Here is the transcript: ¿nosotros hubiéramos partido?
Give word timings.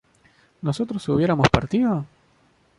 ¿nosotros 0.63 1.07
hubiéramos 1.09 1.47
partido? 1.51 2.07